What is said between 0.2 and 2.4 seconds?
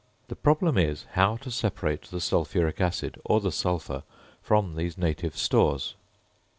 The problem is, how to separate the